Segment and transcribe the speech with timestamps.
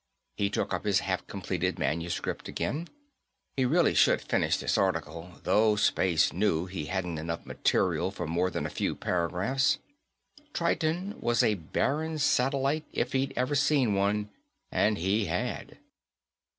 [0.35, 2.87] He took up his half completed manuscript again.
[3.55, 8.49] He really should finish this article, though, space knew, he hadn't enough material for more
[8.49, 9.77] than a few paragraphs.
[10.53, 14.31] Triton was a barren satellite if he'd ever seen one
[14.71, 15.77] and he had.